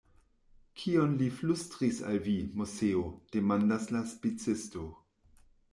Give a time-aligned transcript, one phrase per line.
[0.83, 3.05] Kion li flustris al vi, Moseo?
[3.37, 4.93] demandas la spicisto.